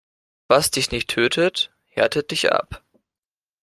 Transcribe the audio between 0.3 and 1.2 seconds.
Was dich nicht